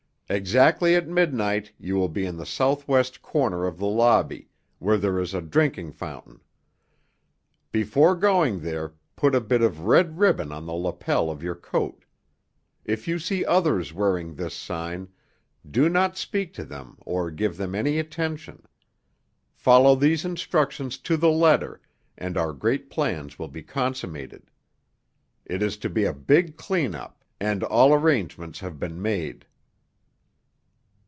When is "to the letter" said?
20.99-21.81